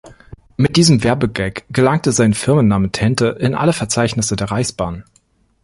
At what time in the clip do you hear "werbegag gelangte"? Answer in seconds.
1.03-2.11